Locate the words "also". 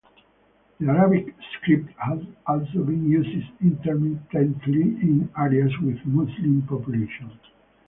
2.47-2.83